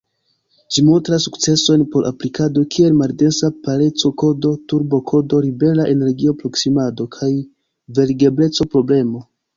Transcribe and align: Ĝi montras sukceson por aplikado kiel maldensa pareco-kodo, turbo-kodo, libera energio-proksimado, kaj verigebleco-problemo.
Ĝi 0.75 0.83
montras 0.85 1.25
sukceson 1.27 1.83
por 1.95 2.07
aplikado 2.09 2.63
kiel 2.75 2.95
maldensa 3.01 3.51
pareco-kodo, 3.67 4.53
turbo-kodo, 4.73 5.43
libera 5.49 5.87
energio-proksimado, 5.95 7.09
kaj 7.19 7.31
verigebleco-problemo. 8.01 9.23